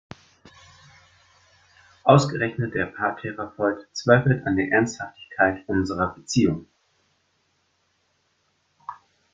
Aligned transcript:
Ausgerechnet 2.03 2.73
der 2.73 2.87
Paartherapeut 2.87 3.85
zweifelt 3.93 4.47
an 4.47 4.55
der 4.55 4.69
Ernsthaftigkeit 4.71 5.63
unserer 5.67 6.15
Beziehung! 6.15 6.65